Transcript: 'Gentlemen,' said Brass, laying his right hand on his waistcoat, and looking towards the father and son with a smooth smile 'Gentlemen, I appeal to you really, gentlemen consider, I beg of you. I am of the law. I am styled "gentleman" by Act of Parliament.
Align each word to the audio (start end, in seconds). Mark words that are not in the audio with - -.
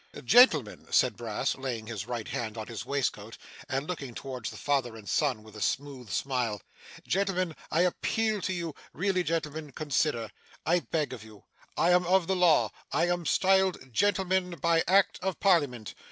'Gentlemen,' 0.23 0.87
said 0.89 1.15
Brass, 1.15 1.53
laying 1.53 1.85
his 1.85 2.07
right 2.07 2.27
hand 2.29 2.57
on 2.57 2.65
his 2.65 2.87
waistcoat, 2.87 3.37
and 3.69 3.85
looking 3.87 4.15
towards 4.15 4.49
the 4.49 4.57
father 4.57 4.95
and 4.95 5.07
son 5.07 5.43
with 5.43 5.55
a 5.55 5.61
smooth 5.61 6.09
smile 6.09 6.59
'Gentlemen, 7.07 7.55
I 7.69 7.81
appeal 7.81 8.41
to 8.41 8.51
you 8.51 8.73
really, 8.93 9.21
gentlemen 9.21 9.71
consider, 9.73 10.31
I 10.65 10.79
beg 10.79 11.13
of 11.13 11.23
you. 11.23 11.43
I 11.77 11.91
am 11.91 12.03
of 12.07 12.25
the 12.25 12.35
law. 12.35 12.71
I 12.91 13.09
am 13.09 13.27
styled 13.27 13.93
"gentleman" 13.93 14.55
by 14.55 14.83
Act 14.87 15.19
of 15.21 15.39
Parliament. 15.39 15.93